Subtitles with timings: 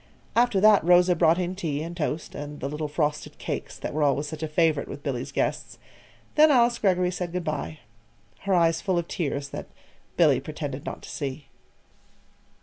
[0.35, 4.01] After that, Rosa brought in tea and toast, and the little frosted cakes that were
[4.01, 5.77] always such a favorite with Billy's guests.
[6.33, 7.81] Then Alice Greggory said good by
[8.39, 9.67] her eyes full of tears that
[10.17, 11.49] Billy pretended not to see.